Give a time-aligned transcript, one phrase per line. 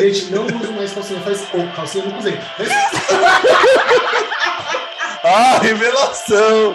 [0.00, 1.20] Gente, não uso mais calcinha.
[1.20, 1.70] Faz pouco.
[1.76, 2.40] Calcinha eu nunca usei.
[2.58, 2.68] Mas...
[5.22, 6.74] Ah, revelação!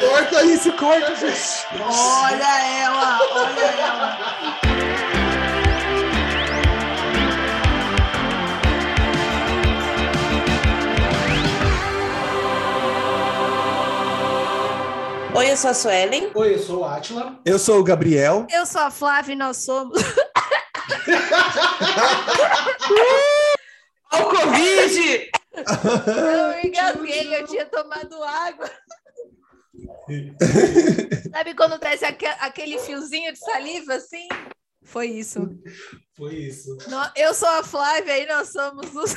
[0.00, 1.66] Corta isso, corta, gente.
[1.78, 4.18] Olha ela, olha ela.
[15.34, 16.30] Oi, eu sou a Suelen.
[16.34, 17.34] Oi, eu sou o Atila.
[17.44, 18.46] Eu sou o Gabriel.
[18.50, 20.02] Eu sou a Flávia e nós somos.
[24.12, 25.30] Ó o Covid!
[25.54, 28.70] Eu engasguei, eu tinha tomado água.
[31.32, 34.28] Sabe quando desce aque- aquele fiozinho de saliva assim?
[34.84, 35.40] Foi isso.
[36.16, 36.76] Foi isso.
[37.16, 39.14] Eu sou a Flávia e nós somos os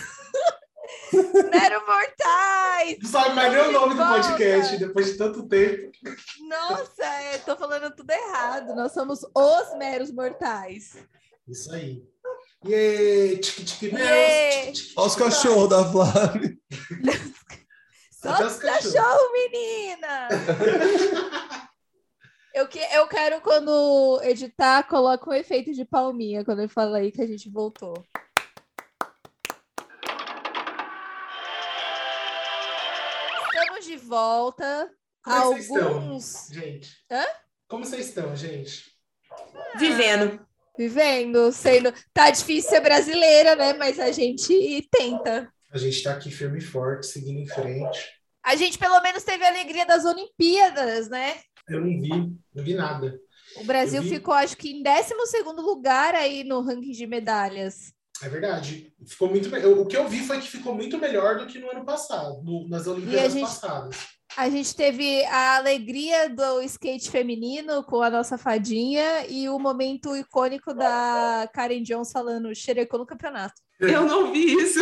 [1.52, 2.98] Mero Mortais.
[3.02, 4.22] Não sabe mais nem o nome do Volta.
[4.30, 5.92] podcast depois de tanto tempo.
[6.48, 8.76] Nossa, eu tô falando tudo errado.
[8.76, 10.96] Nós somos os Meros Mortais.
[11.48, 12.04] Isso aí.
[12.66, 13.38] Yay!
[13.40, 14.94] Tique, tique, meus.
[14.98, 16.58] Olha os cachorros da Flávia.
[18.12, 18.94] Só Até os os cachorros.
[18.94, 20.28] cachorro, menina!
[22.56, 27.12] Eu, que, eu quero, quando editar, coloca um efeito de palminha quando eu falo aí
[27.12, 27.94] que a gente voltou.
[33.54, 34.90] Estamos de volta.
[35.22, 35.88] Como é que vocês estão?
[35.94, 37.06] Alguns Gente.
[37.12, 37.26] Hã?
[37.68, 38.86] Como vocês estão, gente?
[39.78, 40.40] Vivendo.
[40.78, 41.94] Vivendo, sendo.
[42.14, 43.74] Tá difícil ser brasileira, né?
[43.74, 45.50] Mas a gente tenta.
[45.72, 48.00] A gente tá aqui firme e forte, seguindo em frente.
[48.44, 51.36] A gente pelo menos teve a alegria das Olimpíadas, né?
[51.68, 52.10] Eu não vi,
[52.54, 53.20] não vi nada.
[53.58, 54.10] O Brasil vi.
[54.10, 55.14] ficou, acho que, em 12
[55.62, 57.94] lugar aí no ranking de medalhas.
[58.22, 58.94] É verdade.
[59.06, 59.50] Ficou muito
[59.82, 62.68] O que eu vi foi que ficou muito melhor do que no ano passado, no-
[62.70, 63.98] nas Olimpíadas gente- passadas.
[64.38, 70.16] A gente teve a alegria do skate feminino com a nossa fadinha e o momento
[70.16, 73.56] icônico da Karen Jones falando xerecou no campeonato.
[73.80, 74.80] Eu não vi isso.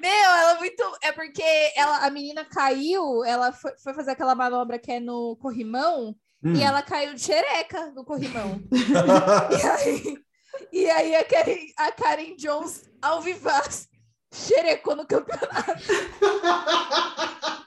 [0.00, 0.82] Meu, ela é muito.
[1.02, 1.42] É porque
[1.76, 6.14] ela, a menina caiu, ela foi, foi fazer aquela manobra que é no corrimão
[6.44, 6.52] Hum.
[6.52, 8.60] e ela caiu de xereca no corrimão.
[9.50, 10.18] E aí,
[10.72, 13.88] e aí a, Karen, a Karen Jones, ao vivaz,
[14.32, 15.82] xerecou no campeonato.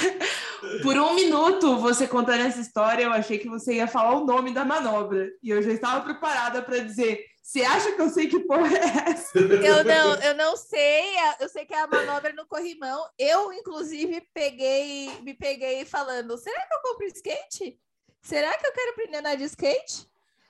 [0.82, 4.52] Por um minuto, você contando essa história, eu achei que você ia falar o nome
[4.52, 5.28] da manobra.
[5.42, 9.10] E eu já estava preparada para dizer: Você acha que eu sei que porra é
[9.10, 9.38] essa?
[9.40, 13.02] Eu não, eu não sei, eu sei que é a manobra no corrimão.
[13.18, 17.78] Eu, inclusive, peguei, me peguei falando: será que eu compro skate?
[18.22, 20.06] Será que eu quero aprender a andar de skate?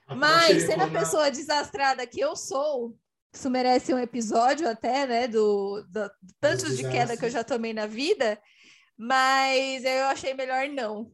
[0.08, 2.96] Mas, sendo a pessoa desastrada que eu sou,
[3.32, 5.28] isso merece um episódio até, né?
[5.28, 8.36] Do, do- do tantos de queda que eu já tomei na vida,
[9.02, 11.10] mas eu achei melhor não.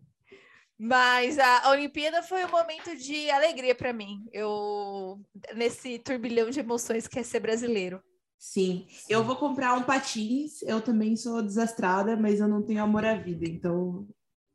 [0.77, 4.27] Mas a, Olimpíada foi um momento de alegria para mim.
[4.33, 5.21] Eu
[5.55, 8.03] nesse turbilhão de emoções que é ser brasileiro.
[8.37, 10.63] Sim, eu vou comprar um patins.
[10.63, 14.07] Eu também sou desastrada, mas eu não tenho amor à vida, então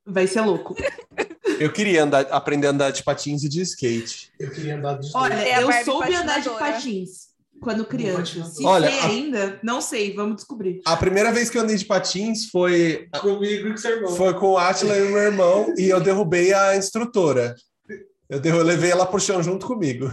[0.06, 0.76] vai ser louco.
[1.60, 4.32] Eu queria andar, aprender a andar de patins e de skate.
[4.40, 6.74] Eu queria andar dos Olha, É eu soube andar de patinadora.
[6.74, 7.31] patins
[7.62, 8.44] quando criança.
[8.46, 10.82] Se Olha, sei a- ainda, não sei, vamos descobrir.
[10.86, 13.08] A primeira vez que eu andei de patins foi.
[13.22, 14.16] Comigo e com seu irmão.
[14.16, 17.56] foi com o Atila e o meu irmão e eu derrubei a instrutora.
[18.30, 20.10] Eu, derru- eu levei ela pro chão junto comigo.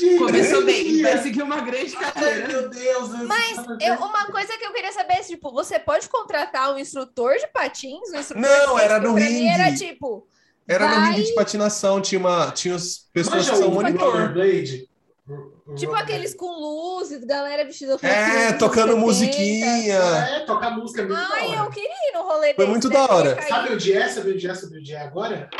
[0.00, 2.48] Gente, Começou bem, vai seguir uma grande Ai, carreira.
[2.48, 3.08] meu Deus.
[3.24, 7.34] Mas eu- uma coisa que eu queria saber é, tipo, você pode contratar um instrutor
[7.36, 8.10] de patins?
[8.12, 8.84] Um instrutor Não, de skate?
[8.84, 9.48] era no Porque pra mim ringue.
[9.48, 10.26] era tipo,
[10.68, 11.10] Era no Vai.
[11.12, 14.10] ringue de patinação, tinha, uma, tinha as pessoas Manja que são o monitor.
[14.12, 14.88] rollerblade?
[15.66, 18.96] O tipo aqueles com luzes, galera vestida com É, tocando 70.
[19.00, 19.96] musiquinha.
[19.98, 22.94] É, tocar música é da Ai, eu queria ir no rolê Foi desse, muito né?
[22.94, 23.42] da hora.
[23.42, 24.08] Sabe onde é?
[24.08, 24.54] Sabe onde é?
[24.54, 25.50] Sabe onde é agora?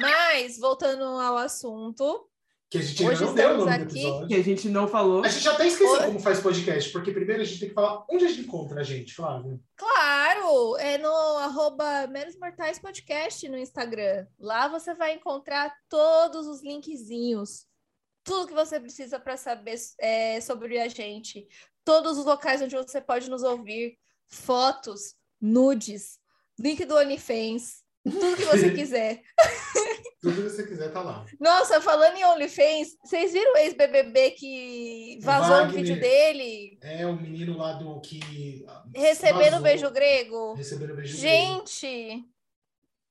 [0.00, 2.26] Mas, voltando ao assunto,
[2.70, 3.98] Que a gente ainda não deu o nome do aqui.
[4.00, 4.28] episódio.
[4.28, 5.24] Que a gente não falou.
[5.24, 8.24] A gente até esqueceu como faz podcast, porque primeiro a gente tem que falar onde
[8.24, 9.60] a gente encontra a gente, Flávio.
[9.76, 9.91] claro,
[10.78, 11.08] é no
[11.38, 14.26] arroba Menos Mortais Podcast no Instagram.
[14.38, 17.66] Lá você vai encontrar todos os linkzinhos,
[18.22, 21.48] tudo que você precisa para saber é, sobre a gente,
[21.82, 23.98] todos os locais onde você pode nos ouvir,
[24.28, 26.18] fotos, nudes,
[26.58, 29.22] link do OnlyFans, tudo que você quiser.
[30.20, 31.24] Tudo que você quiser tá lá.
[31.40, 35.68] Nossa, falando em OnlyFans, vocês viram o ex-BBB que vazou Wagner.
[35.70, 38.64] um vídeo dele É o menino lá do que.
[38.94, 39.62] recebendo vazou.
[39.62, 40.54] beijo grego?
[40.54, 41.28] Recebendo beijo grego.
[41.66, 42.24] Gente,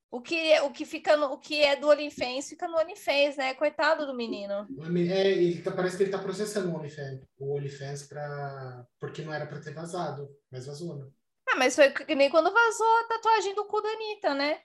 [0.10, 3.36] o que, é, o, que fica no, o que é do OnlyFans fica no OnlyFans,
[3.38, 3.54] né?
[3.56, 4.66] Coitado do menino.
[5.10, 9.34] É, ele tá- parece que ele tá processando o OnlyFans, o OnlyFans pra, porque não
[9.34, 11.06] era pra ter vazado, mas vazou, né?
[11.50, 14.60] Ah, mas foi que nem quando vazou a tatuagem do cu da Anitta, né?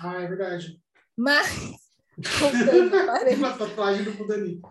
[0.00, 0.80] Ah, é verdade.
[1.16, 1.48] Mas.
[3.38, 4.68] Uma tatuagem do Kudanita.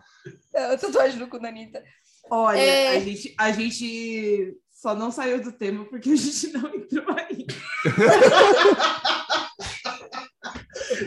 [0.54, 1.84] É, a tatuagem do cu da Anitta.
[2.30, 2.98] Olha, É.
[2.98, 7.46] a, gente, a gente só não saiu do tema porque a gente não entrou aí.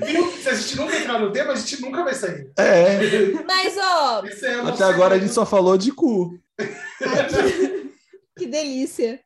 [0.06, 0.30] Viu?
[0.32, 2.50] Se a gente nunca entrar no tema, a gente nunca vai sair.
[2.58, 3.32] É.
[3.44, 6.38] Mas, ó, é Até agora a gente só falou de cu.
[8.38, 9.20] que delícia.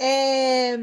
[0.00, 0.76] É,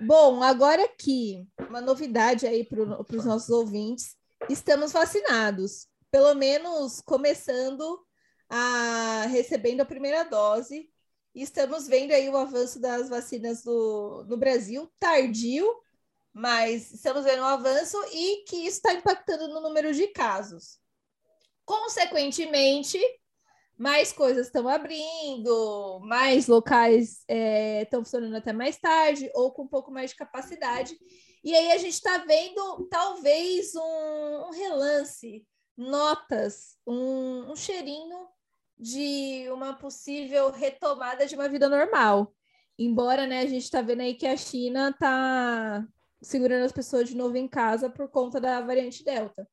[0.00, 2.80] Bom, agora aqui, uma novidade aí para
[3.16, 4.16] os nossos ouvintes.
[4.48, 8.00] Estamos vacinados, pelo menos começando
[8.48, 10.88] a recebendo a primeira dose.
[11.34, 15.68] Estamos vendo aí o avanço das vacinas do, no Brasil, tardio,
[16.32, 20.78] mas estamos vendo um avanço e que isso está impactando no número de casos.
[21.64, 23.00] Consequentemente,
[23.78, 27.24] mais coisas estão abrindo, mais locais
[27.80, 30.98] estão funcionando até mais tarde ou com um pouco mais de capacidade.
[31.44, 35.46] E aí a gente está vendo talvez um, um relance,
[35.76, 38.28] notas, um, um cheirinho
[38.76, 42.34] de uma possível retomada de uma vida normal.
[42.76, 45.86] Embora né, a gente está vendo aí que a China está
[46.20, 49.48] segurando as pessoas de novo em casa por conta da variante Delta.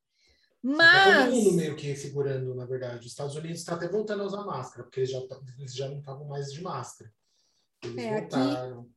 [0.66, 1.26] Tá Mas.
[1.30, 3.02] todo mundo meio que segurando, na verdade.
[3.06, 5.88] Os Estados Unidos está até voltando a usar máscara, porque eles já, tá- eles já
[5.88, 7.14] não estavam mais de máscara.
[7.84, 8.90] Eles É, aqui- voltaram.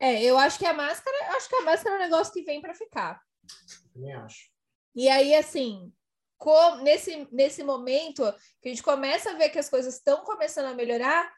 [0.00, 2.60] É, eu acho que a máscara, acho que a máscara é um negócio que vem
[2.62, 3.20] para ficar.
[3.92, 4.48] Também acho.
[4.94, 5.92] E aí, assim,
[6.38, 8.22] co- nesse, nesse momento
[8.62, 11.30] que a gente começa a ver que as coisas estão começando a melhorar,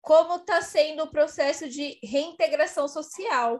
[0.00, 3.58] como está sendo o processo de reintegração social,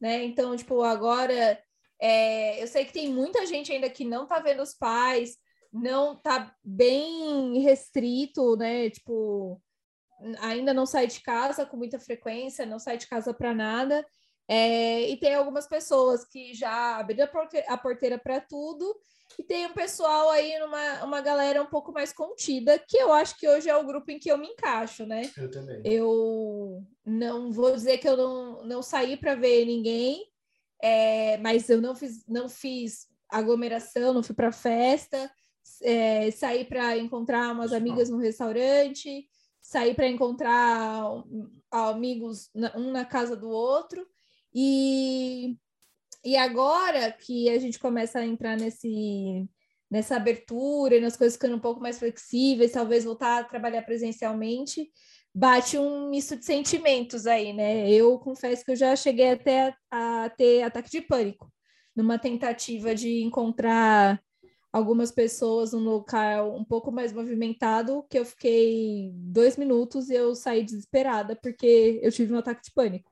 [0.00, 0.24] né?
[0.24, 1.62] Então, tipo, agora
[2.06, 5.38] é, eu sei que tem muita gente ainda que não tá vendo os pais,
[5.72, 8.90] não tá bem restrito, né?
[8.90, 9.58] Tipo,
[10.40, 14.06] ainda não sai de casa com muita frequência, não sai de casa para nada.
[14.46, 18.94] É, e tem algumas pessoas que já abriram a porte- a porteira para tudo,
[19.38, 23.38] e tem um pessoal aí, numa, uma galera um pouco mais contida, que eu acho
[23.38, 25.22] que hoje é o grupo em que eu me encaixo, né?
[25.38, 25.80] Eu também.
[25.82, 30.30] Eu não vou dizer que eu não, não saí para ver ninguém,
[30.84, 35.32] é, mas eu não fiz, não fiz aglomeração, não fui para festa,
[35.82, 39.26] é, saí para encontrar umas amigas no restaurante,
[39.62, 41.04] saí para encontrar
[41.70, 44.06] amigos um na casa do outro.
[44.54, 45.56] E,
[46.22, 49.48] e agora que a gente começa a entrar nesse,
[49.90, 54.92] nessa abertura e nas coisas ficando um pouco mais flexíveis, talvez voltar a trabalhar presencialmente,
[55.34, 57.90] bate um misto de sentimentos aí, né?
[57.90, 61.52] Eu confesso que eu já cheguei até a, ter ataque de pânico,
[61.94, 64.22] numa tentativa de encontrar
[64.72, 70.34] algumas pessoas num local um pouco mais movimentado, que eu fiquei dois minutos e eu
[70.34, 73.10] saí desesperada porque eu tive um ataque de pânico.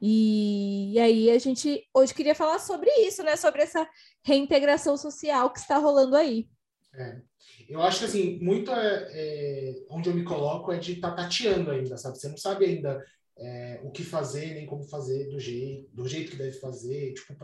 [0.00, 3.36] E, e aí a gente hoje queria falar sobre isso, né?
[3.36, 3.88] Sobre essa
[4.24, 6.48] reintegração social que está rolando aí.
[6.94, 7.29] É.
[7.70, 11.70] Eu acho que, assim, muito é, é, onde eu me coloco é de estar tateando
[11.70, 12.18] ainda, sabe?
[12.18, 13.04] Você não sabe ainda
[13.38, 17.14] é, o que fazer, nem como fazer do jeito, do jeito que deve fazer.
[17.14, 17.34] Tipo,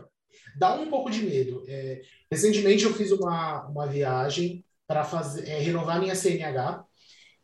[0.57, 1.63] dá um pouco de medo.
[1.67, 6.85] É, recentemente eu fiz uma, uma viagem para fazer renovar minha CNH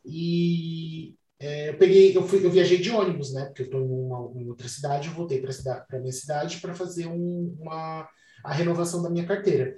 [0.05, 3.45] e é, eu peguei, eu fui, eu viajei de ônibus, né?
[3.45, 6.73] Porque eu estou em em outra cidade, eu voltei para cidade, para minha cidade para
[6.73, 8.07] fazer um, uma
[8.43, 9.73] a renovação da minha carteira.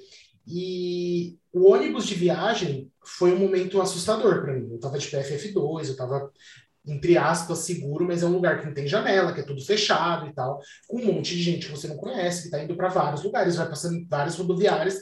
[0.48, 4.68] E o ônibus de viagem foi um momento assustador para mim.
[4.70, 6.32] Eu estava de PFF2, eu estava
[6.88, 10.28] entre aspas seguro, mas é um lugar que não tem janela, que é tudo fechado
[10.28, 12.90] e tal, com um monte de gente que você não conhece, que está indo para
[12.90, 15.00] vários lugares, vai passando várias rodoviárias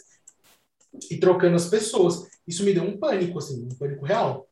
[1.11, 2.27] e trocando as pessoas.
[2.47, 4.47] Isso me deu um pânico, assim, um pânico real.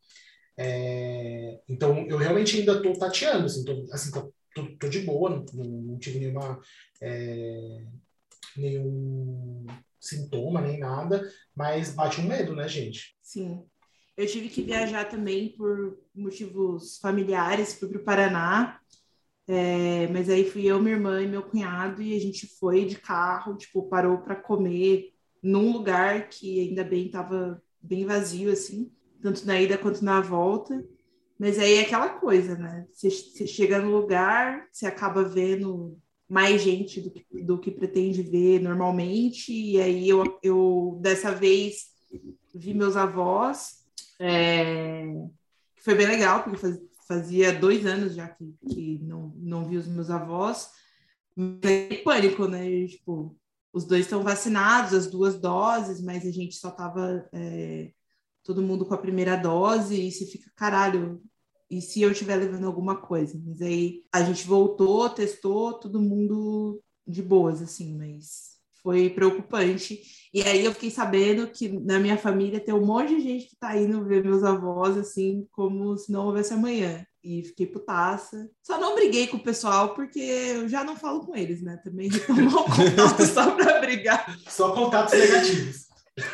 [0.58, 5.30] É, então, eu realmente ainda estou tateando, assim, tô, assim, tô, tô, tô de boa,
[5.30, 6.60] não, não, não tive nenhuma,
[7.02, 7.84] é,
[8.58, 9.66] nenhum
[10.02, 11.24] sintoma, nem nada,
[11.56, 13.16] mas bate um medo, né, gente?
[13.22, 13.64] Sim.
[14.18, 18.80] Eu tive que viajar também por motivos familiares, fui para o Paraná,
[19.48, 22.96] é, mas aí fui eu, minha irmã e meu cunhado, e a gente foi de
[22.96, 28.92] carro, tipo, parou para comer num lugar que ainda bem estava bem vazio, assim,
[29.22, 30.84] tanto na ida quanto na volta.
[31.40, 32.86] Mas aí é aquela coisa, né?
[32.92, 33.10] Você,
[33.48, 35.98] chega no lugar, você acaba vendo
[36.32, 41.88] mais gente do que, do que pretende ver normalmente, e aí eu, eu dessa vez
[42.56, 43.84] vi meus avós,
[44.18, 45.08] é,
[45.76, 49.76] que foi bem legal, porque faz- fazia dois anos já que, que não, não vi
[49.76, 50.70] os meus avós,
[51.36, 52.66] mas é pânico, né?
[52.66, 53.38] E, tipo,
[53.74, 57.92] os dois estão vacinados, as duas doses, mas a gente só tava é,
[58.42, 61.22] todo mundo com a primeira dose, e você fica, caralho,
[61.72, 63.42] e se eu estiver levando alguma coisa?
[63.46, 68.52] Mas aí a gente voltou, testou, todo mundo de boas, assim, mas
[68.84, 70.02] foi preocupante.
[70.34, 73.56] E aí eu fiquei sabendo que na minha família tem um monte de gente que
[73.56, 77.06] tá indo ver meus avós, assim, como se não houvesse amanhã.
[77.24, 78.50] E fiquei putaça.
[78.62, 81.80] Só não briguei com o pessoal, porque eu já não falo com eles, né?
[81.84, 84.38] Também retomou o contato só pra brigar.
[84.46, 85.86] Só contatos negativos.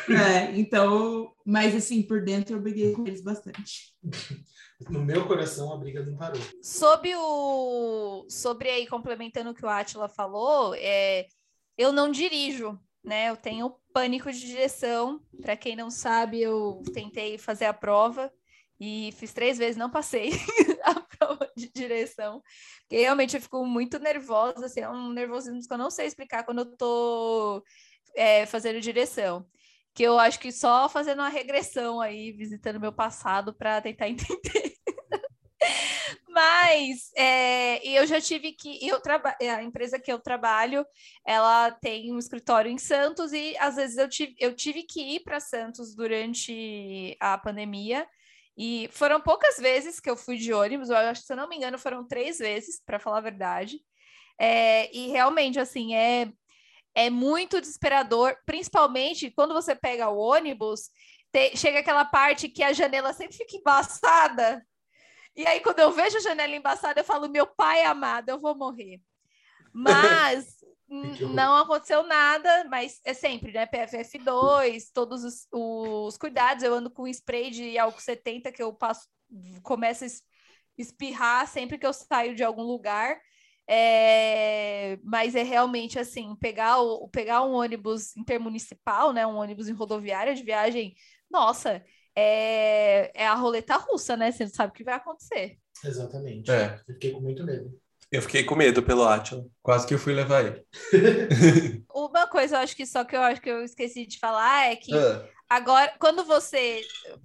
[0.08, 3.94] É, então, mas assim, por dentro eu briguei com eles bastante.
[4.88, 6.40] No meu coração, a briga não parou.
[6.62, 8.26] Sobre o.
[8.28, 11.26] Sobre aí, complementando o que o Atila falou, é,
[11.76, 13.30] eu não dirijo, né?
[13.30, 15.20] Eu tenho pânico de direção.
[15.40, 18.32] Para quem não sabe, eu tentei fazer a prova
[18.80, 20.30] e fiz três vezes, não passei
[20.84, 22.42] a prova de direção.
[22.82, 26.44] Porque realmente eu fico muito nervosa, assim, é um nervosismo que eu não sei explicar
[26.44, 27.62] quando eu tô
[28.14, 29.46] é, fazendo direção.
[29.94, 34.67] Que eu acho que só fazendo uma regressão aí, visitando meu passado para tentar entender.
[36.38, 40.86] Mas é, eu já tive que eu trabalho a empresa que eu trabalho,
[41.26, 45.20] ela tem um escritório em Santos e às vezes eu tive, eu tive que ir
[45.24, 48.06] para Santos durante a pandemia
[48.56, 51.48] e foram poucas vezes que eu fui de ônibus, eu acho que se eu não
[51.48, 53.80] me engano foram três vezes, para falar a verdade.
[54.38, 56.30] É, e realmente assim é
[56.94, 60.82] é muito desesperador, principalmente quando você pega o ônibus,
[61.32, 64.64] te, chega aquela parte que a janela sempre fica embaçada.
[65.38, 68.56] E aí, quando eu vejo a janela embaçada, eu falo, meu pai amado, eu vou
[68.56, 69.00] morrer.
[69.72, 73.66] Mas não aconteceu nada, mas é sempre, né?
[73.66, 76.64] PFF2, todos os, os cuidados.
[76.64, 79.06] Eu ando com spray de álcool 70 que eu passo,
[79.62, 80.08] começo a
[80.76, 83.20] espirrar sempre que eu saio de algum lugar.
[83.68, 89.24] É, mas é realmente assim, pegar, o, pegar um ônibus intermunicipal, né?
[89.24, 90.96] Um ônibus em rodoviária de viagem,
[91.30, 91.84] nossa,
[92.18, 94.32] é, é a roleta russa, né?
[94.32, 95.56] Você não sabe o que vai acontecer.
[95.84, 96.50] Exatamente.
[96.50, 96.80] É.
[96.88, 97.70] Eu fiquei com muito medo.
[98.10, 99.44] Eu fiquei com medo pelo Atila.
[99.62, 100.66] Quase que eu fui levar ele.
[101.94, 104.76] Uma coisa eu acho que só que eu acho que eu esqueci de falar é
[104.76, 106.82] que Ah, Agora, quando você.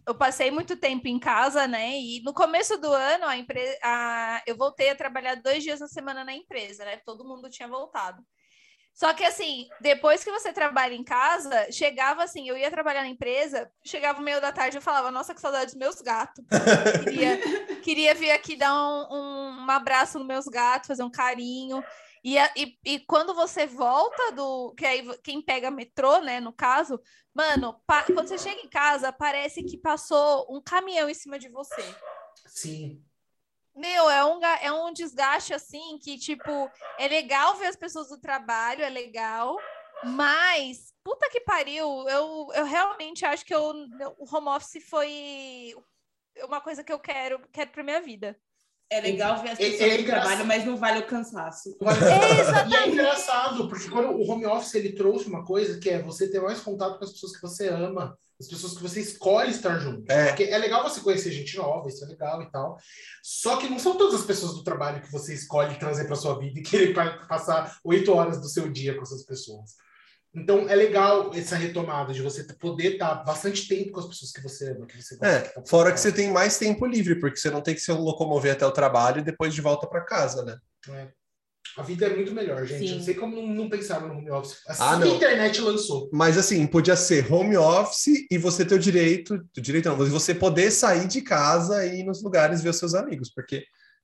[0.08, 2.00] Eu passei muito tempo em casa, né?
[2.00, 3.78] E no começo do ano, a empresa.
[3.84, 7.02] A, eu voltei a trabalhar dois dias na semana na empresa, né?
[7.06, 8.24] Todo mundo tinha voltado.
[8.94, 13.08] Só que, assim, depois que você trabalha em casa, chegava assim, eu ia trabalhar na
[13.10, 16.46] empresa, chegava o meio da tarde, eu falava, nossa, que saudade dos meus gatos.
[17.04, 17.38] Queria,
[17.82, 21.84] queria vir aqui dar um, um, um abraço nos meus gatos, fazer um carinho.
[22.24, 24.74] E, e, e quando você volta do.
[24.78, 27.02] Que aí quem pega metrô, né, no caso,
[27.34, 31.50] mano, pa- quando você chega em casa, parece que passou um caminhão em cima de
[31.50, 31.84] você.
[32.48, 33.04] Sim.
[33.76, 38.20] Meu, é um, é um desgaste assim que, tipo, é legal ver as pessoas do
[38.20, 39.58] trabalho, é legal,
[40.04, 43.74] mas puta que pariu, eu, eu realmente acho que eu,
[44.18, 45.74] o home office foi
[46.44, 48.38] uma coisa que eu quero, quero pra minha vida.
[48.90, 50.28] É legal ver as É- pessoas é no engraçado.
[50.28, 51.76] trabalho, mas não vale o cansaço.
[52.70, 56.30] E é engraçado, porque quando o home office ele trouxe uma coisa que é você
[56.30, 59.80] ter mais contato com as pessoas que você ama, as pessoas que você escolhe estar
[59.80, 60.10] junto.
[60.12, 60.28] É.
[60.28, 62.78] Porque é legal você conhecer gente nova, isso é legal e tal.
[63.24, 66.38] Só que não são todas as pessoas do trabalho que você escolhe trazer para sua
[66.38, 69.72] vida e querer pa- passar oito horas do seu dia com essas pessoas.
[70.36, 74.42] Então é legal essa retomada de você poder estar bastante tempo com as pessoas que
[74.42, 75.28] você ama, que você gosta.
[75.36, 77.82] É, que tá fora que você tem mais tempo livre, porque você não tem que
[77.82, 80.58] se locomover até o trabalho e depois de volta para casa, né?
[81.78, 82.80] A vida é muito melhor, gente.
[82.86, 82.90] Sim.
[82.92, 84.58] Eu não sei como não, não pensaram no home office.
[84.68, 86.10] Assim Ah, que a internet lançou.
[86.14, 90.36] Mas assim, podia ser home office e você ter o direito, o direito não, você
[90.36, 93.60] poder sair de casa e ir nos lugares ver os seus amigos, porque a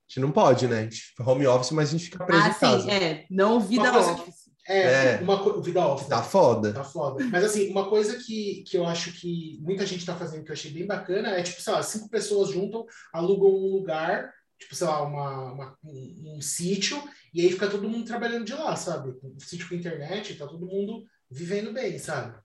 [0.08, 0.80] gente não pode, né?
[0.80, 2.84] A gente, home office, mas a gente fica preso Ah, em casa.
[2.84, 3.26] sim, é.
[3.30, 4.50] Não vida Uma coisa office.
[4.68, 5.20] É, É.
[5.24, 6.08] uma co- vida off.
[6.08, 6.72] Tá foda.
[6.72, 7.24] Tá foda.
[7.26, 10.54] Mas assim, uma coisa que, que eu acho que muita gente tá fazendo que eu
[10.54, 14.88] achei bem bacana é, tipo, sei lá, cinco pessoas juntam, alugam um lugar, tipo, sei
[14.88, 17.02] lá, uma, uma- um, um sítio,
[17.34, 19.18] e aí fica todo mundo trabalhando de lá, sabe?
[19.24, 22.38] Um sítio com internet, tá todo mundo vivendo bem, sabe?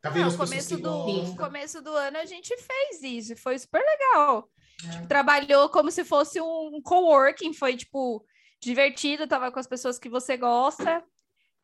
[0.00, 1.36] Tá vendo Não, começo do, gostam.
[1.36, 4.50] começo do ano a gente fez isso, foi super legal.
[4.86, 4.90] É.
[4.92, 8.24] Tipo, trabalhou como se fosse um coworking, foi tipo
[8.60, 11.02] divertido, tava com as pessoas que você gosta.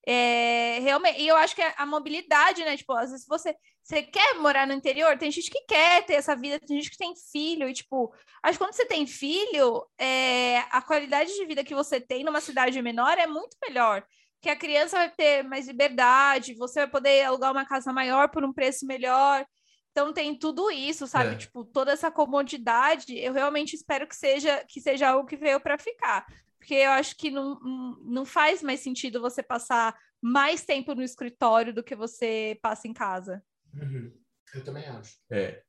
[0.09, 2.77] É, realmente, e eu acho que a, a mobilidade, né?
[2.77, 6.37] Tipo, às vezes você, você quer morar no interior, tem gente que quer ter essa
[6.37, 10.59] vida, tem gente que tem filho, e tipo, acho que quando você tem filho, é,
[10.71, 14.07] a qualidade de vida que você tem numa cidade menor é muito melhor.
[14.35, 18.45] Porque a criança vai ter mais liberdade, você vai poder alugar uma casa maior por
[18.45, 19.45] um preço melhor.
[19.91, 21.35] Então tem tudo isso, sabe?
[21.35, 21.37] É.
[21.37, 25.79] Tipo, toda essa comodidade, eu realmente espero que seja que seja algo que veio para
[25.79, 26.25] ficar.
[26.67, 27.61] Porque eu acho que não,
[28.05, 32.93] não- faz mais sentido você passar mais tempo no escritório do que você passa em
[32.93, 33.41] casa.
[33.73, 34.13] Uhum.
[34.53, 35.15] Eu também acho.
[35.31, 35.63] É.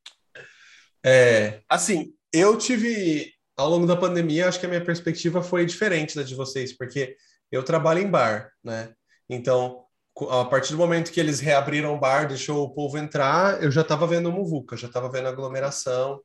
[1.06, 6.16] É, assim, eu tive, ao longo da pandemia, acho que a minha perspectiva foi diferente
[6.16, 7.16] da de vocês, porque
[7.52, 8.92] eu trabalho em bar, né?
[9.30, 9.84] Então,
[10.28, 13.82] a partir do momento que eles reabriram o bar, deixou o povo entrar, eu já
[13.82, 16.20] estava vendo muvuca, já estava vendo aglomeração.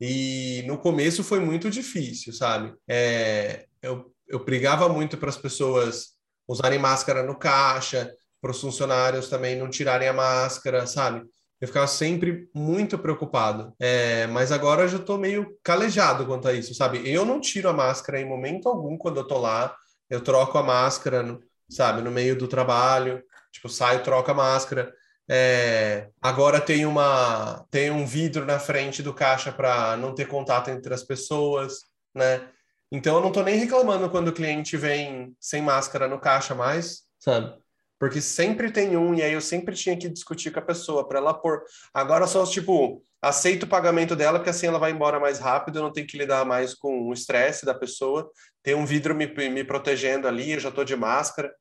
[0.00, 2.74] E no começo foi muito difícil, sabe?
[2.88, 6.10] É, eu, eu brigava muito para as pessoas
[6.48, 11.22] usarem máscara no caixa, para os funcionários também não tirarem a máscara, sabe?
[11.60, 13.72] Eu ficava sempre muito preocupado.
[13.80, 17.00] É, mas agora eu já estou meio calejado quanto a isso, sabe?
[17.10, 19.74] Eu não tiro a máscara em momento algum quando eu tô lá.
[20.08, 23.22] Eu troco a máscara, no- sabe, no meio do trabalho.
[23.50, 24.92] Tipo, saio, troco a máscara.
[25.28, 30.68] É, agora tem uma tem um vidro na frente do caixa para não ter contato
[30.70, 31.80] entre as pessoas,
[32.14, 32.48] né?
[32.90, 37.02] Então eu não tô nem reclamando quando o cliente vem sem máscara no caixa mais,
[37.18, 37.54] sabe?
[37.98, 41.18] Porque sempre tem um e aí eu sempre tinha que discutir com a pessoa para
[41.18, 41.64] ela pôr.
[41.92, 45.82] Agora só tipo aceito o pagamento dela porque assim ela vai embora mais rápido, eu
[45.82, 48.30] não tenho que lidar mais com o estresse da pessoa.
[48.62, 51.52] Tem um vidro me, me protegendo ali, eu já tô de máscara.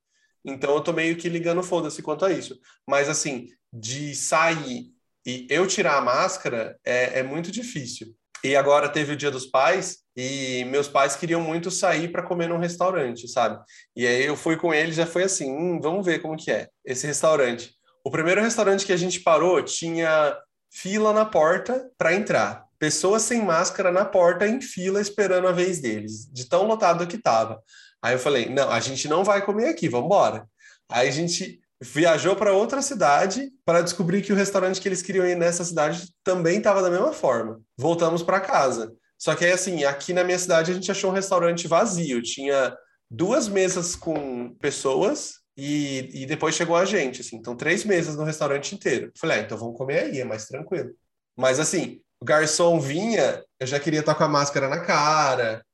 [0.44, 2.60] Então eu tô meio que ligando foda-se quanto a isso.
[2.88, 4.94] Mas assim, de sair
[5.26, 8.16] e eu tirar a máscara é, é muito difícil.
[8.44, 12.48] E agora teve o Dia dos Pais e meus pais queriam muito sair para comer
[12.48, 13.62] num restaurante, sabe?
[13.96, 16.70] E aí eu fui com eles, já foi assim, hum, vamos ver como que é
[16.86, 17.74] esse restaurante.
[18.04, 20.38] O primeiro restaurante que a gente parou tinha
[20.72, 22.66] fila na porta para entrar.
[22.78, 27.18] Pessoas sem máscara na porta em fila esperando a vez deles, de tão lotado que
[27.18, 27.62] tava.
[28.02, 30.48] Aí eu falei: "Não, a gente não vai comer aqui, vamos embora".
[30.90, 35.26] Aí a gente viajou para outra cidade para descobrir que o restaurante que eles queriam
[35.26, 37.60] ir nessa cidade também estava da mesma forma.
[37.78, 38.94] Voltamos para casa.
[39.18, 42.22] Só que aí, assim, aqui na minha cidade a gente achou um restaurante vazio.
[42.22, 42.76] Tinha
[43.10, 47.38] duas mesas com pessoas e, e depois chegou a gente, assim.
[47.38, 49.12] Então, três mesas no restaurante inteiro.
[49.18, 50.92] Falei, ah, então vamos comer aí, é mais tranquilo.
[51.36, 55.66] Mas, assim, o garçom vinha, eu já queria estar com a máscara na cara,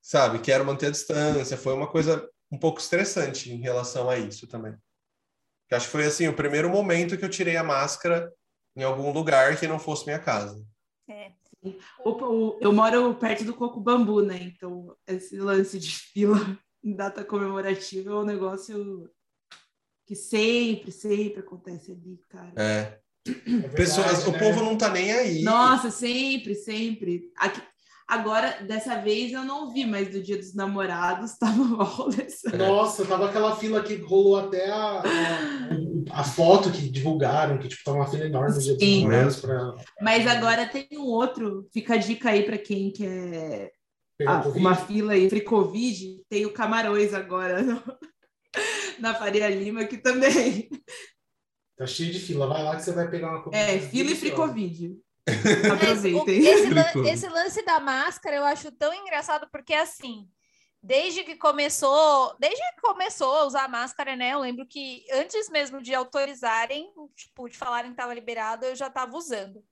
[0.00, 0.38] sabe?
[0.38, 1.56] Quero manter a distância.
[1.56, 4.74] Foi uma coisa um pouco estressante em relação a isso também.
[5.70, 8.32] Eu acho que foi, assim, o primeiro momento que eu tirei a máscara
[8.76, 10.64] em algum lugar que não fosse minha casa.
[11.08, 11.32] É.
[12.04, 14.52] O- o- eu moro perto do Coco Bambu, né?
[14.54, 16.38] Então, esse lance de fila
[16.82, 19.08] em data comemorativa é um negócio
[20.06, 22.52] que sempre, sempre acontece ali, cara.
[22.56, 22.98] É.
[23.26, 24.38] É verdade, Pessoas, o né?
[24.38, 25.42] povo não tá nem aí.
[25.42, 27.32] Nossa, sempre, sempre.
[27.38, 27.62] Aqui-
[28.06, 32.54] agora, dessa vez eu não vi, mas do dia dos namorados tava roleza.
[32.58, 35.04] Nossa, tava aquela fila que rolou até a, a,
[36.10, 39.04] a foto que divulgaram, que tipo, tava uma fila enorme dos Sim.
[39.04, 43.72] namorados pra Mas agora tem um outro, fica a dica aí para quem quer
[44.26, 47.82] ah, uma fila aí, free Covid, tem o Camarões agora no-
[49.00, 50.68] na Faria Lima, que também
[51.76, 52.46] Tá cheio de fila.
[52.46, 53.60] Vai lá que você vai pegar uma Covid.
[53.60, 54.36] é fila e free deliciosa.
[54.36, 54.96] Covid.
[55.26, 56.38] Mas o- Aproveitem.
[56.46, 60.28] esse, esse lance da máscara eu acho tão engraçado porque assim,
[60.84, 64.34] desde que começou, desde que começou a usar máscara, né?
[64.34, 68.88] Eu lembro que antes mesmo de autorizarem, tipo, de falarem que estava liberado, eu já
[68.88, 69.64] estava usando.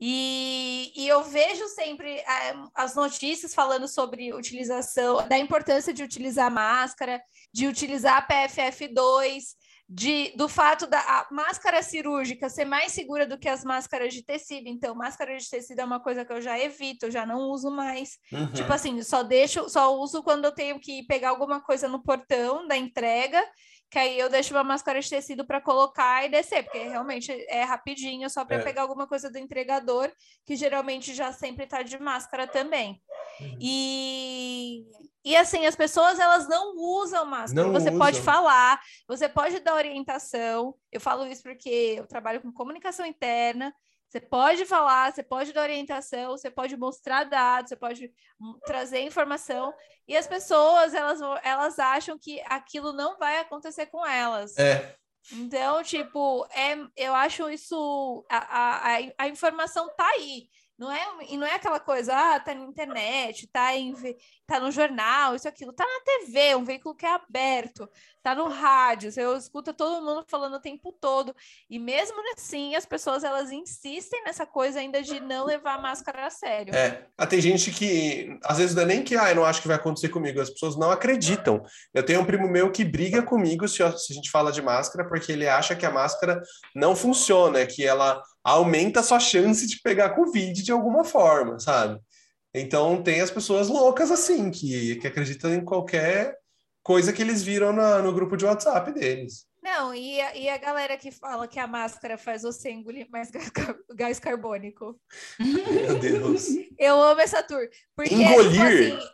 [0.00, 6.50] E, e eu vejo sempre eh, as notícias falando sobre utilização, da importância de utilizar
[6.50, 9.54] máscara, de utilizar a PFF2,
[9.92, 14.68] de, do fato da máscara cirúrgica ser mais segura do que as máscaras de tecido.
[14.68, 17.72] Então, máscara de tecido é uma coisa que eu já evito, eu já não uso
[17.72, 18.10] mais.
[18.32, 18.52] Uhum.
[18.52, 22.68] Tipo assim, só deixo, só uso quando eu tenho que pegar alguma coisa no portão
[22.68, 23.44] da entrega,
[23.90, 27.64] que aí eu deixo uma máscara de tecido para colocar e descer, porque realmente é
[27.64, 28.62] rapidinho, só para É.
[28.62, 30.08] pegar alguma coisa do entregador,
[30.46, 33.02] que geralmente já sempre tá de máscara também.
[33.40, 33.56] Uhum.
[33.60, 34.84] E,
[35.24, 37.66] e assim, as pessoas elas não usam máscara.
[37.66, 38.24] Não você pode usam.
[38.24, 40.74] falar, você pode dar orientação.
[40.92, 43.74] Eu falo isso porque eu trabalho com comunicação interna.
[44.08, 49.00] Você pode falar, você pode dar orientação, você pode mostrar dados, você pode hum, trazer
[49.02, 49.72] informação.
[50.08, 54.58] E as pessoas, elas, elas acham que aquilo não vai acontecer com elas.
[54.58, 54.96] É,
[55.32, 58.26] Então, tipo, é, eu acho isso.
[58.28, 60.48] A, a, a- a informação tá aí.
[60.80, 63.94] Não é, e não é aquela coisa, ah, tá na internet, tá, em,
[64.46, 65.74] tá no jornal, isso, aquilo.
[65.74, 67.86] Tá na TV, um veículo que é aberto,
[68.22, 71.36] tá no rádio, você escuta todo mundo falando o tempo todo.
[71.68, 76.26] E mesmo assim, as pessoas elas insistem nessa coisa ainda de não levar a máscara
[76.26, 76.74] a sério.
[76.74, 77.06] é.
[77.18, 79.68] Ah, tem gente que, às vezes, não é nem que, ah, eu não acho que
[79.68, 81.62] vai acontecer comigo, as pessoas não acreditam.
[81.92, 85.06] Eu tenho um primo meu que briga comigo se, se a gente fala de máscara,
[85.06, 86.40] porque ele acha que a máscara
[86.74, 92.00] não funciona, que ela aumenta a sua chance de pegar Covid de alguma forma, sabe?
[92.54, 96.36] Então, tem as pessoas loucas assim, que, que acreditam em qualquer
[96.82, 99.46] coisa que eles viram na- no grupo de WhatsApp deles.
[99.62, 103.30] Não, e a, e a galera que fala que a máscara faz você engolir mais
[103.30, 103.50] gás,
[103.94, 104.98] gás carbônico.
[105.38, 106.46] Meu Deus.
[106.78, 107.68] Eu amo essa tour.
[107.94, 108.50] Porque, Engolir?
[108.50, 109.08] tipo assim,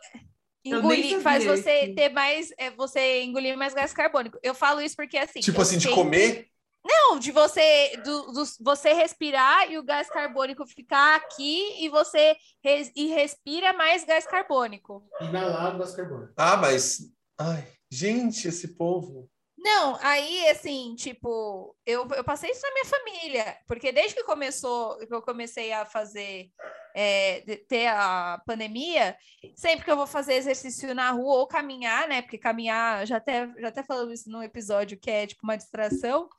[0.63, 4.39] engolir, faz você ter mais, é, você engolir mais gás carbônico.
[4.41, 5.41] Eu falo isso porque assim.
[5.41, 6.47] Tipo assim, de sempre- comer?
[6.87, 12.35] Não, de você, do, do- você respirar e o gás carbônico ficar aqui e você
[12.63, 15.03] res- e respira mais gás carbônico.
[15.21, 16.33] Inalar gás carbônico.
[16.37, 16.99] Ah, mas.
[17.37, 19.29] Ai, gente, esse povo.
[19.59, 24.97] Não, aí assim, tipo, eu, eu passei isso na minha família, porque desde que começou,
[24.99, 26.51] que eu comecei a fazer,
[26.95, 29.17] é, ter a pandemia,
[29.55, 32.21] sempre que eu vou fazer exercício na rua ou caminhar, né?
[32.21, 36.29] Porque caminhar, já até, já até falamos isso num episódio que é tipo uma distração,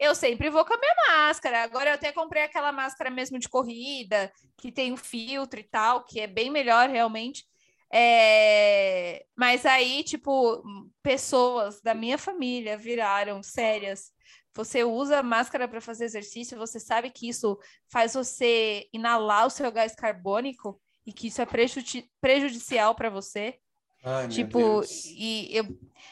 [0.00, 1.62] eu sempre vou com a minha máscara.
[1.62, 6.04] Agora eu até comprei aquela máscara mesmo de corrida, que tem o filtro e tal,
[6.04, 7.44] que é bem melhor realmente.
[7.92, 10.62] É, Mas aí, tipo,
[11.02, 14.12] pessoas da minha família viraram sérias.
[14.54, 17.58] Você usa máscara para fazer exercício, você sabe que isso
[17.92, 23.58] faz você inalar o seu gás carbônico e que isso é prejudi- prejudicial para você.
[24.02, 24.82] Ai, Tipo,
[25.16, 25.64] e eu...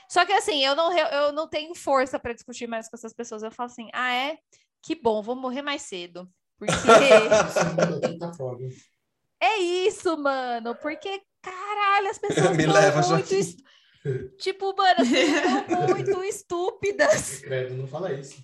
[0.08, 3.42] Só que assim, eu não, eu não tenho força para discutir mais com essas pessoas.
[3.42, 4.38] Eu falo assim, ah, é?
[4.82, 6.28] Que bom, vou morrer mais cedo.
[6.58, 6.72] Porque
[9.40, 10.74] é isso, mano.
[10.76, 13.08] Porque, caralho, as pessoas Me leva, muito...
[13.08, 13.56] Joaquim.
[14.38, 17.38] Tipo, mano, as pessoas estão muito estúpidas.
[17.40, 18.42] Credo, não fala isso.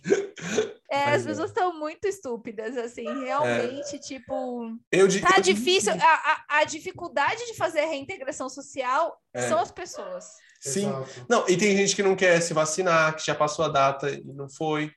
[0.91, 1.29] É, Mas as é.
[1.29, 4.77] pessoas estão muito estúpidas, assim, realmente, tipo...
[4.93, 5.27] Eu digo.
[5.27, 9.49] Tá difícil, a, a, a dificuldade de fazer a reintegração social É.
[9.49, 10.25] são as pessoas.
[10.61, 10.89] Sim.
[10.89, 11.27] Exato.
[11.29, 14.23] Não, e tem gente que não quer se vacinar, que já passou a data e
[14.25, 14.91] não foi.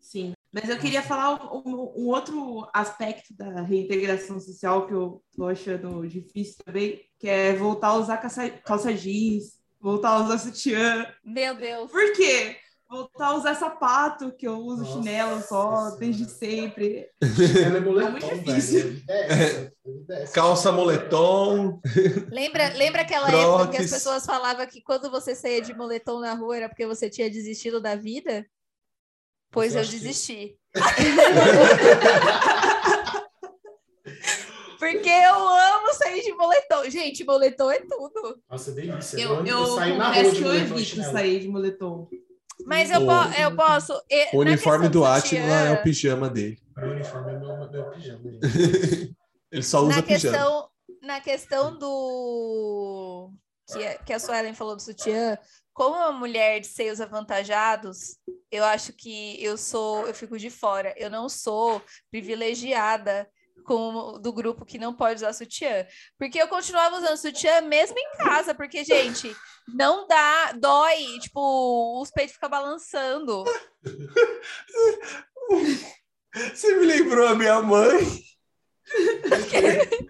[0.00, 5.20] Sim, mas eu queria falar um, um- um outro aspecto da reintegração social que eu
[5.36, 9.55] tô achando difícil também, que é voltar a usar calça, calça jeans,
[9.86, 11.06] voltar a usar sutiã.
[11.24, 11.90] Meu Deus.
[11.92, 12.56] Por quê?
[12.88, 15.96] Voltar a usar sapato, que eu uso Nossa chinelo só Senhora.
[15.96, 17.08] desde sempre.
[17.64, 18.42] Ela é moletom, muito velho.
[18.44, 19.00] difícil.
[20.08, 20.32] Desce.
[20.32, 21.80] Calça moletom.
[22.30, 26.34] Lembra, lembra aquela época que as pessoas falavam que quando você saía de moletom na
[26.34, 28.44] rua era porque você tinha desistido da vida?
[29.52, 30.58] Pois Você eu acha que- desisti.
[34.92, 36.90] Porque eu amo sair de moletom.
[36.90, 38.40] Gente, moletom é tudo.
[38.50, 39.20] Nossa, delícia.
[39.20, 42.08] Eu, eu, saio na rua de que eu evito sair de moletom.
[42.64, 43.92] Mas eu, O- po- eu posso.
[43.92, 43.96] O
[44.36, 46.58] na uniforme questão do Atila é o pijama dele.
[46.76, 48.20] Meu uniforme é meu, meu pijama.
[49.52, 50.20] Ele só usa na pijama.
[50.36, 50.70] questão,
[51.02, 53.30] na questão do
[53.72, 55.38] que, a- que a Suelen falou do sutiã,
[55.72, 58.16] como uma mulher de seios avantajados,
[58.50, 60.94] eu acho que eu sou, eu fico de fora.
[60.96, 63.28] Eu não sou privilegiada
[63.66, 65.86] com do grupo que não pode usar sutiã,
[66.18, 69.34] porque eu continuava usando sutiã mesmo em casa, porque gente,
[69.74, 73.44] não dá, dói, tipo, os peitos ficam balançando.
[76.54, 77.98] Você me lembrou a minha mãe.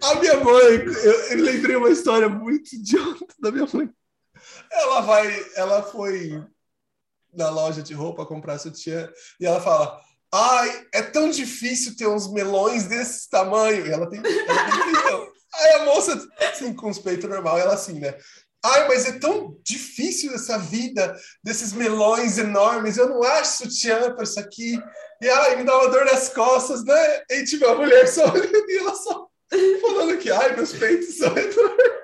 [0.03, 3.89] A minha mãe, eu, eu lembrei uma história muito idiota da minha mãe.
[4.71, 6.43] Ela vai, ela foi
[7.33, 9.99] na loja de roupa comprar sutiã e ela fala:
[10.33, 13.85] Ai, é tão difícil ter uns melões desse tamanho.
[13.85, 15.27] E ela tem, ela tem.
[15.55, 18.15] Aí a moça, assim, com os peitos normal, ela assim, né?
[18.63, 22.97] Ai, mas é tão difícil essa vida desses melões enormes.
[22.97, 24.79] Eu não acho sutiã para isso aqui.
[25.21, 27.21] E ai, me dá uma dor nas costas, né?
[27.31, 29.27] E tipo, a mulher só olhando e ela só
[29.81, 31.97] falando que, ai, meus peitos são enormes.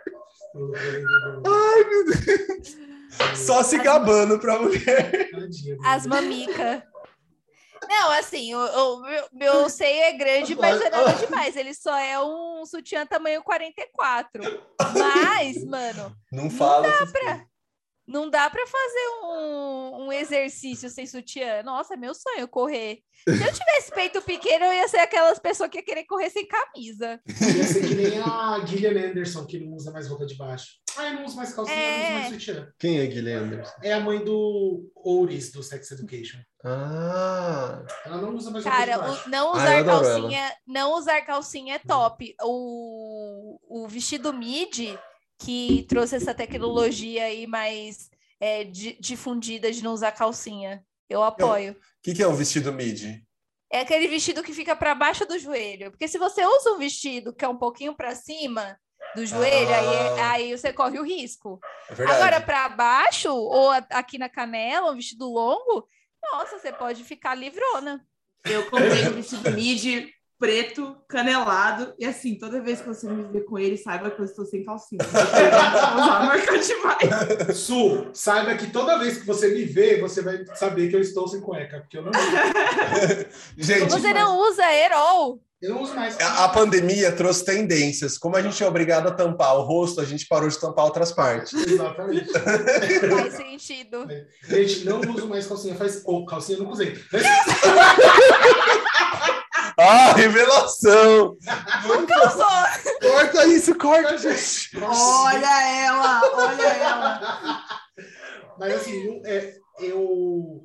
[1.45, 2.77] Ai, meu Deus.
[3.35, 5.29] Só se gabando pra mulher.
[5.31, 6.81] Tadinha, As mamicas.
[7.87, 11.55] Não, assim, o, o meu, meu seio é grande, mas não é nada demais.
[11.55, 14.41] Ele só é um sutiã tamanho 44.
[14.97, 16.87] Mas, mano, Não fala.
[16.87, 17.45] essas pra-
[18.07, 21.63] não dá pra fazer um, um exercício sem sutiã.
[21.63, 22.99] Nossa, é meu sonho correr.
[23.27, 26.45] Se eu tivesse peito pequeno, eu ia ser aquelas pessoas que ia querer correr sem
[26.47, 27.19] camisa.
[27.27, 30.73] Ia ser que nem a Gillian Anderson, que não usa mais roupa de baixo.
[30.97, 32.13] Ah, eu não uso mais calcinha, eu não uso É.
[32.19, 32.67] mais sutiã.
[32.77, 33.73] Quem é Guilherme Anderson?
[33.81, 36.39] É a mãe do Ouris, do Sex Education.
[36.65, 39.29] Ah, Ela não usa mais roupa Cara, de baixo.
[39.29, 42.35] não Ah, usar adoro calcinha, não usar calcinha é top.
[42.41, 44.97] O, o vestido midi
[45.39, 50.83] que trouxe essa tecnologia aí mais é, di- difundida de não usar calcinha.
[51.09, 51.73] Eu apoio.
[51.73, 53.23] O que, que é um vestido midi?
[53.71, 55.91] É aquele vestido que fica para baixo do joelho.
[55.91, 58.77] Porque se você usa um vestido que é um pouquinho para cima
[59.15, 60.31] do joelho, aí, é- Ah.
[60.31, 61.59] aí você corre o risco.
[61.89, 62.03] É.
[62.03, 65.87] Agora, para baixo, ou aqui na canela, um vestido longo,
[66.31, 68.05] nossa, você pode ficar livrona.
[68.45, 70.13] Eu comprei um vestido midi
[70.43, 74.25] preto, canelado, e assim, toda vez que você me vê com ele, saiba que eu
[74.25, 74.99] estou sem calcinha.
[75.09, 77.57] Porque eu não vou usar marca demais.
[77.57, 81.29] Su, saiba que toda vez que você me vê, você vai saber que eu estou
[81.29, 82.11] sem cueca, porque eu não
[83.55, 85.41] Gente, Você não usa Herol.
[85.61, 86.19] Eu não uso mais.
[86.19, 88.17] A a pandemia trouxe tendências.
[88.17, 91.13] Como a gente é obrigado a tampar o rosto, a gente parou de tampar outras
[91.13, 91.53] partes.
[91.53, 92.33] Exatamente.
[92.33, 94.05] Faz sentido.
[94.45, 95.75] Gente, não uso mais calcinha.
[95.75, 96.01] Faz...
[96.03, 96.99] Ou calcinha eu nunca usei.
[99.83, 101.37] Ah, revelação!
[101.87, 103.11] Nunca usou.
[103.11, 104.77] Corta isso, corta, gente.
[104.81, 107.63] Olha ela, olha ela.
[108.57, 110.63] Mas assim, não- é, eu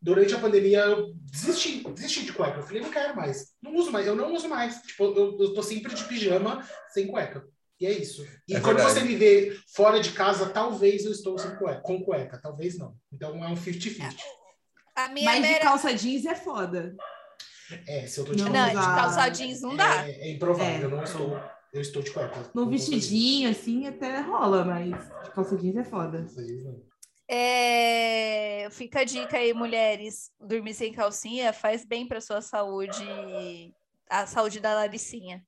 [0.00, 2.58] durante a pandemia eu desisti, desisti de cueca.
[2.58, 3.48] Eu falei, não quero mais.
[3.62, 4.76] Não uso mais, eu não uso mais.
[4.82, 7.44] Tipo, eu, eu tô sempre de pijama sem cueca.
[7.80, 8.26] E é isso.
[8.48, 9.00] E É quando verdade.
[9.00, 12.94] você me vê fora de casa, talvez eu estou sem cueca, com cueca, talvez não.
[13.12, 14.14] Então é um 50-50.
[14.94, 15.60] A minha Mas de mera...
[15.64, 16.94] calça jeans é foda.
[17.86, 20.06] É, se eu tô de Não, Não, de calça jeans não dá.
[20.06, 20.84] É, é improvável, É.
[20.84, 21.40] eu não estou.
[21.72, 22.50] Eu estou de cueca.
[22.54, 24.86] No vestidinho, assim, até rola, mas
[25.24, 26.20] de calça jeans é foda.
[26.20, 26.34] isso.
[26.34, 26.82] Fazer isso não.
[27.28, 30.30] É, Fica a dica aí, mulheres.
[30.40, 33.04] Dormir sem calcinha faz bem para sua saúde.
[34.08, 35.44] A saúde da Laricinha.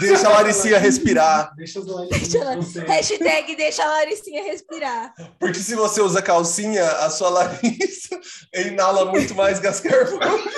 [0.00, 1.54] Deixa a Laricinha respirar.
[1.54, 2.74] Deixa as.
[2.74, 5.14] Hashtag deixa a Laricinha respirar.
[5.38, 8.18] Porque se você usa calcinha, a sua Larissa
[8.54, 10.50] inala muito mais gás carbônico.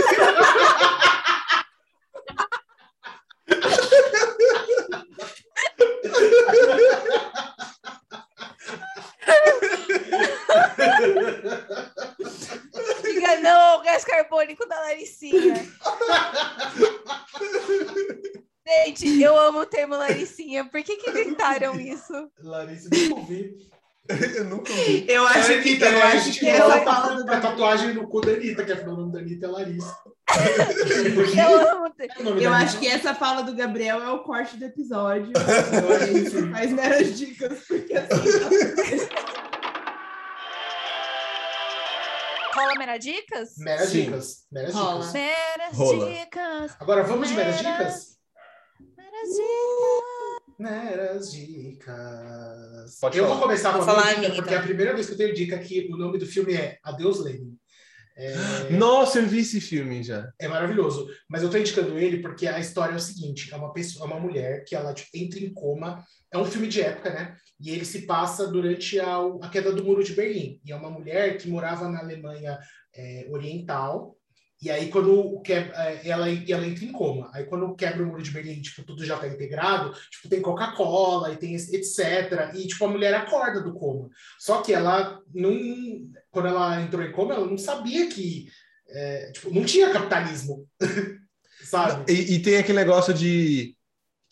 [13.03, 15.65] Diga não ao gás carbônico da Laricinha.
[18.87, 20.65] Gente, eu amo o termo Laricinha.
[20.65, 22.13] Por que, que inventaram isso?
[22.43, 23.57] Larissa, nunca ouvi.
[24.37, 25.07] Eu nunca vi.
[25.09, 25.97] Eu acho É, que, Anitta, né?
[25.97, 28.73] eu A acho que essa volta fala do pra tatuagem no cu da Anitta, que
[28.73, 29.97] afinal o nome da Anitta é Larissa.
[31.39, 31.95] Eu amo.
[32.21, 35.33] nome Eu da acho Anitta- que essa fala do Gabriel é o corte do episódio.
[35.35, 36.51] Eu que sim.
[36.53, 39.07] Faz meras dicas, porque assim.
[42.55, 43.55] Rola mera dicas?
[43.59, 44.05] Meras Sim.
[44.05, 44.47] dicas.
[44.53, 44.95] Meras Rola.
[45.07, 45.13] dicas.
[45.13, 46.11] Meras Rola.
[46.11, 46.73] dicas.
[46.81, 48.14] Agora vamos de Meras- dicas?
[49.25, 50.59] Meras dicas.
[50.59, 52.99] Meras dicas.
[53.01, 53.35] Pode eu falar.
[53.35, 54.63] vou começar Vou com a minha falar a dica, minha, porque é então.
[54.63, 57.57] a primeira vez que eu tenho dica que o nome do filme é Adeus Lenin.
[58.17, 60.31] É, Nossa, eu vi esse filme já.
[60.39, 61.09] é maravilhoso.
[61.29, 64.13] Mas eu tô indicando ele porque a história é o seguinte: é uma pessoa, é
[64.13, 66.05] uma mulher que ela tipo, entra em coma.
[66.33, 67.37] É um filme de época, né?
[67.61, 70.61] E ele se passa durante a, a queda do muro de Berlim.
[70.65, 72.59] E é uma mulher que morava na Alemanha
[72.95, 74.17] é, Oriental.
[74.65, 77.31] E aí, quando é, ela, ela entra em coma.
[77.35, 81.31] Aí, quando quebra o muro de Berlim, tipo, tudo já tá integrado, tipo, tem Coca-Cola
[81.31, 82.51] e tem etc.
[82.55, 84.09] E, tipo, a mulher acorda do coma.
[84.39, 85.55] Só que ela não...
[86.31, 88.49] Quando ela entrou em coma, ela não sabia que...
[88.89, 90.67] é, tipo, não tinha capitalismo.
[91.63, 92.11] Sabe?
[92.11, 93.74] E, e tem aquele negócio de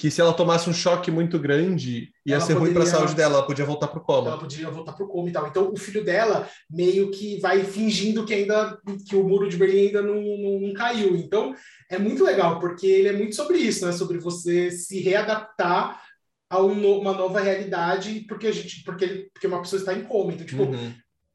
[0.02, 2.98] que se ela tomasse um choque muito grande, ia Ela ser ruim para a poderia-
[2.98, 4.30] saúde dela, ela podia voltar pro coma.
[4.30, 5.46] Ela podia voltar pro coma e tal.
[5.46, 8.76] Então, o filho dela meio que vai fingindo que ainda
[9.08, 11.14] que o muro de Berlim ainda não, não, não caiu.
[11.14, 11.54] Então,
[11.88, 13.92] é muito legal, porque ele é muito sobre isso, né?
[13.92, 16.02] Sobre você se readaptar
[16.50, 20.32] a um uma nova realidade, porque a gente, porque, porque uma pessoa está em coma.
[20.32, 20.92] Então, tipo, Uhum.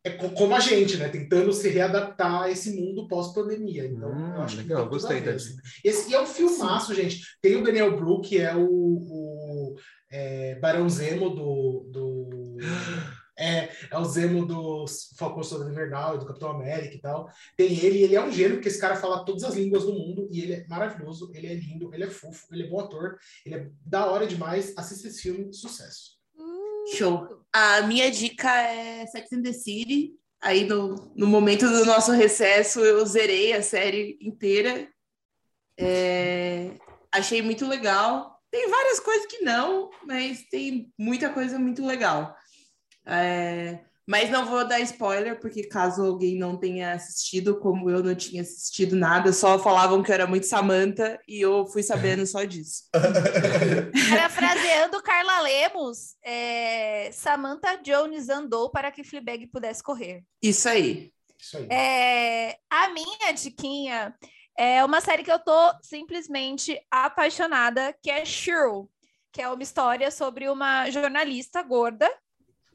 [0.07, 1.09] É co- como a gente, né?
[1.09, 3.85] Tentando se readaptar a esse mundo pós-pandemia.
[3.85, 5.55] Então, Hum, eu acho que legal, a gostei da assim.
[5.83, 7.21] Esse, e é um filmaço, gente.
[7.41, 9.75] Tem o Daniel Bru, que é o, o
[10.09, 11.89] é, Barão Zemo do.
[11.91, 12.57] do
[13.37, 14.85] é, é o Zemo do
[15.17, 17.29] Falcão Soldado Invernal e do Capitão América e tal.
[17.55, 19.93] Tem ele, e ele é um gênio, porque esse cara fala todas as línguas do
[19.93, 23.17] mundo, e ele é maravilhoso, ele é lindo, ele é fofo, ele é bom ator,
[23.45, 24.73] ele é da hora demais.
[24.75, 26.16] Assista esse filme, sucesso.
[26.95, 27.43] Show.
[27.51, 30.13] A minha dica é Sex and the City.
[30.41, 34.87] Aí no, no momento do nosso recesso eu zerei a série inteira.
[35.77, 36.71] É,
[37.11, 38.39] achei muito legal.
[38.51, 42.35] Tem várias coisas que não, mas tem muita coisa muito legal.
[43.05, 48.15] É, mas não vou dar spoiler, porque caso alguém não tenha assistido, como eu não
[48.15, 52.45] tinha assistido nada, só falavam que eu era muito Samantha e eu fui sabendo só
[52.45, 52.83] disso.
[54.09, 60.23] Parafraseando Carla Lemos, é, Samantha Jones andou para que Fleabag pudesse correr.
[60.41, 61.11] Isso aí.
[61.37, 61.67] Isso aí.
[61.69, 64.15] É, a minha diquinha
[64.57, 68.89] é uma série que eu tô simplesmente apaixonada, que é Cheryl,
[69.33, 72.09] que é uma história sobre uma jornalista gorda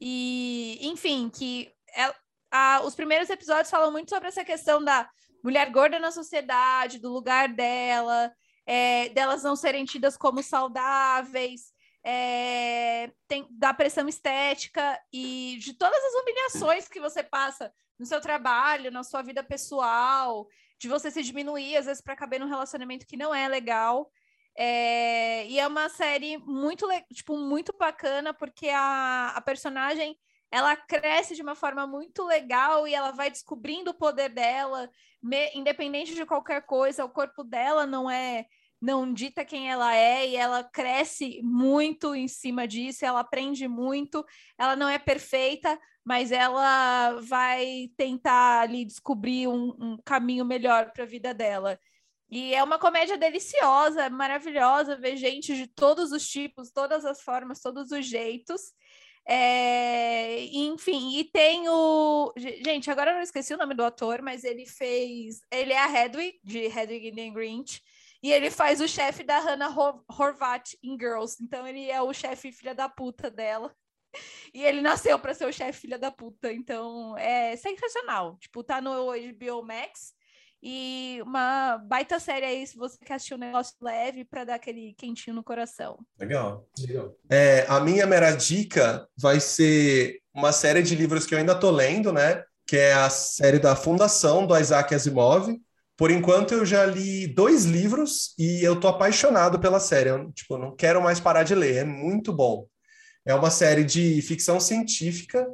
[0.05, 2.15] e, enfim, que ela-
[2.51, 5.09] a- os primeiros episódios falam muito sobre essa questão da
[5.41, 8.29] mulher gorda na sociedade, do lugar dela,
[8.65, 11.71] é, delas não serem tidas como saudáveis,
[12.05, 18.19] é, tem, da pressão estética e de todas as humilhações que você passa no seu
[18.19, 20.45] trabalho, na sua vida pessoal,
[20.77, 24.11] de você se diminuir, às vezes, para caber num relacionamento que não é legal.
[24.55, 30.17] É, e é uma série muito, tipo, muito bacana, porque a, a personagem
[30.51, 34.87] ela cresce de uma forma muito legal e ela vai descobrindo o poder dela,
[35.21, 38.45] me- independente de qualquer coisa, o corpo dela não é
[38.79, 44.25] não dita quem ela é e ela cresce muito em cima disso, ela aprende muito,
[44.57, 51.03] ela não é perfeita, mas ela vai tentar ali descobrir um, um caminho melhor para
[51.03, 51.79] a vida dela.
[52.35, 57.61] E é uma comédia deliciosa, maravilhosa, ver gente de todos os tipos, todas as formas,
[57.61, 58.73] todos os jeitos.
[59.23, 62.33] É, enfim, e tem o.
[62.35, 65.41] Gente, agora eu não esqueci o nome do ator, mas ele fez.
[65.51, 67.81] Ele é a Hedwig, de Hedwig and the Grinch,
[68.23, 69.69] e ele faz o chefe da Hannah
[70.09, 71.37] Horvat em Girls.
[71.39, 73.71] Então ele é o chefe filha da puta dela.
[74.53, 76.51] E ele nasceu para ser o chefe filha da puta.
[76.51, 78.37] Então é sensacional.
[78.39, 80.15] Tipo, tá no HBO Max.
[80.65, 84.93] E uma baita série aí, se você quer assistir um negócio leve para dar aquele
[84.97, 85.99] quentinho no coração.
[86.17, 86.65] Legal.
[86.79, 87.13] Legal.
[87.29, 91.69] É, a minha mera dica vai ser uma série de livros que eu ainda tô
[91.69, 92.41] lendo, né?
[92.65, 95.53] Que é a série da Fundação do Isaac Asimov.
[95.97, 100.11] Por enquanto eu já li dois livros e eu tô apaixonado pela série.
[100.11, 102.65] Eu, tipo, não quero mais parar de ler, é muito bom.
[103.25, 105.45] É uma série de ficção científica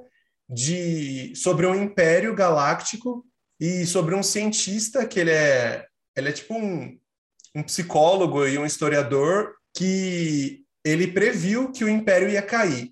[0.48, 3.26] de sobre um império galáctico
[3.60, 6.98] e sobre um cientista que ele é, ele é tipo um,
[7.56, 12.92] um psicólogo e um historiador que ele previu que o império ia cair.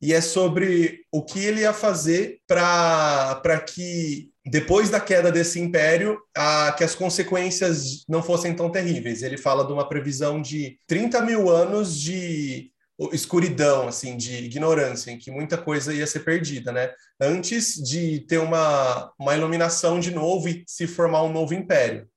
[0.00, 6.18] E é sobre o que ele ia fazer para que, depois da queda desse império,
[6.36, 9.22] a, que as consequências não fossem tão terríveis.
[9.22, 12.70] Ele fala de uma previsão de 30 mil anos de
[13.12, 16.90] escuridão, assim, de ignorância, em que muita coisa ia ser perdida, né?
[17.20, 22.08] Antes de ter uma, uma iluminação de novo e se formar um novo império.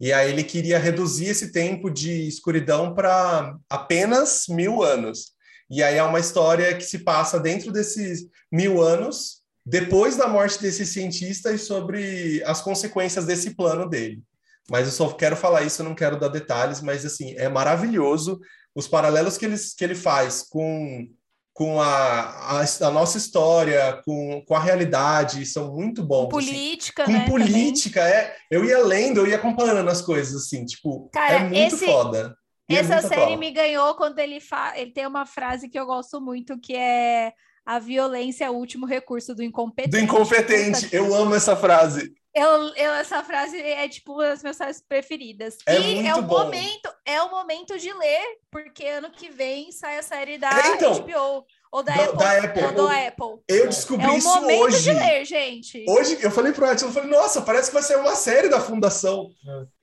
[0.00, 5.32] E aí ele queria reduzir esse tempo de escuridão para apenas mil anos.
[5.68, 10.62] E aí é uma história que se passa dentro desses mil anos, depois da morte
[10.62, 14.22] desse cientista e sobre as consequências desse plano dele.
[14.70, 18.38] Mas eu só quero falar isso, eu não quero dar detalhes, mas assim, é maravilhoso
[18.78, 21.08] os paralelos que ele, que ele faz com,
[21.52, 26.26] com a, a, a nossa história, com, com a realidade, são muito bons.
[26.26, 27.12] Com política, assim.
[27.12, 27.24] né?
[27.24, 28.16] Com política, também.
[28.16, 28.36] é.
[28.48, 32.38] Eu ia lendo, eu ia acompanhando as coisas, assim, tipo, Cara, é muito esse, foda.
[32.68, 34.72] E é Essa muito série me ganhou quando ele, fa...
[34.76, 37.32] ele tem uma frase que eu gosto muito, que é
[37.68, 39.90] a violência é o último recurso do incompetente.
[39.90, 42.10] Do incompetente, eu amo essa frase.
[42.34, 45.58] Eu, eu, essa frase é tipo uma das minhas frases preferidas.
[45.66, 46.44] É e é muito o bom.
[46.44, 50.68] momento, é o momento de ler, porque ano que vem sai a série da É,
[50.76, 52.64] então, HBO ou da, da- Apple, da Apple.
[52.64, 53.42] ou do Apple.
[53.48, 54.82] Eu descobri É o isso momento hoje.
[54.84, 55.84] de ler, gente.
[55.86, 58.60] Hoje eu falei pro Atila, eu falei, nossa, parece que vai ser uma série da
[58.60, 59.28] Fundação.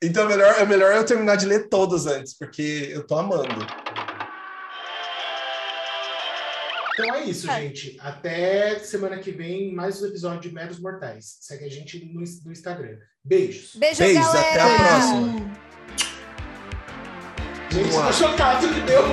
[0.02, 3.54] Então é melhor, é melhor eu terminar de ler todos antes, porque eu tô amando.
[6.98, 7.62] Então é isso, É.
[7.62, 7.98] gente.
[8.00, 11.38] Até semana que vem, mais um episódio de Meros Mortais.
[11.42, 12.98] Segue a gente no, no Instagram.
[13.24, 13.76] Beijos.
[13.76, 14.50] Beijo, Beijos, galera.
[14.50, 15.56] até a próxima.
[17.72, 18.08] Gente, Uau.
[18.08, 19.04] tô chocado que deu.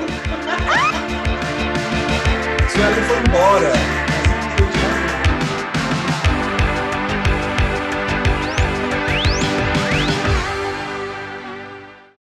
[2.70, 3.72] Sueli foi embora.